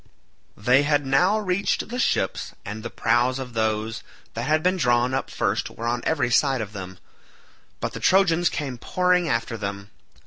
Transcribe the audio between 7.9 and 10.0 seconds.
the Trojans came pouring after them.